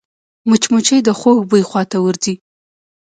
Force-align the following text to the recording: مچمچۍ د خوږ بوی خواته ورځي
مچمچۍ 0.49 0.99
د 1.03 1.09
خوږ 1.19 1.37
بوی 1.49 1.63
خواته 1.69 1.97
ورځي 2.01 2.33